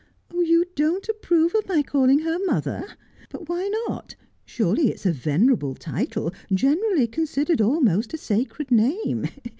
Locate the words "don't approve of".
0.73-1.67